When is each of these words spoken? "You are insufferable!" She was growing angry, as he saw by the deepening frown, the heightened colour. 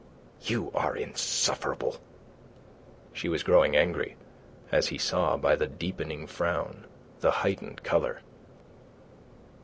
"You 0.41 0.71
are 0.73 0.97
insufferable!" 0.97 1.97
She 3.13 3.29
was 3.29 3.43
growing 3.43 3.75
angry, 3.75 4.15
as 4.71 4.87
he 4.87 4.97
saw 4.97 5.37
by 5.37 5.55
the 5.55 5.67
deepening 5.67 6.25
frown, 6.25 6.87
the 7.19 7.29
heightened 7.29 7.83
colour. 7.83 8.21